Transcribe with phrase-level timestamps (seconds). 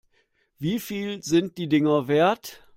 [0.57, 2.63] Wie viel sind die Dinger wert?